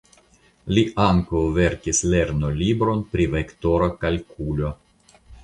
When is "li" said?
0.77-0.83